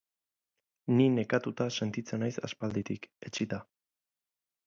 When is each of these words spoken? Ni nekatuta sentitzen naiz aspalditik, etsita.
Ni 0.93 1.05
nekatuta 1.17 1.67
sentitzen 1.83 2.25
naiz 2.25 2.33
aspalditik, 2.49 3.07
etsita. 3.31 3.63